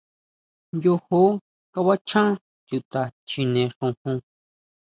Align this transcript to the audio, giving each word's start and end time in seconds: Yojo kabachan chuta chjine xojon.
Yojo 0.83 1.21
kabachan 1.73 2.29
chuta 2.67 3.01
chjine 3.27 3.63
xojon. 3.75 4.17